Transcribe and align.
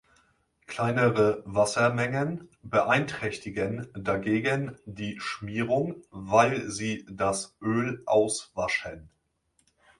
Kleinere 0.65 1.43
Wassermengen 1.45 2.49
beeinträchtigen 2.63 3.85
dagegen 3.93 4.75
die 4.87 5.19
Schmierung, 5.19 6.01
weil 6.09 6.67
sie 6.71 7.05
das 7.07 7.55
Öl 7.61 8.01
auswaschen. 8.07 9.11